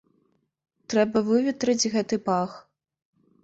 [0.93, 2.51] Трэба выветрыць гэты пах.